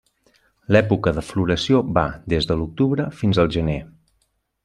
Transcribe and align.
L'època 0.75 1.11
de 1.17 1.23
floració 1.27 1.83
va 1.99 2.05
des 2.35 2.49
de 2.53 2.57
l'octubre 2.61 3.07
fins 3.21 3.43
al 3.45 3.53
gener. 3.59 3.79